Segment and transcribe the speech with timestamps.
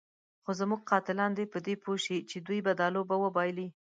[0.43, 3.67] خو زموږ قاتلان دې په دې پوه شي چې دوی به دا لوبه وبایلي.